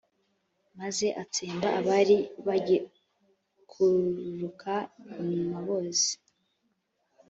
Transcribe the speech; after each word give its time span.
maze 0.79 1.07
atsemba 1.23 1.67
abari 1.79 2.17
bagikururuka 2.47 4.73
inyuma 5.21 5.57
bose; 5.67 6.09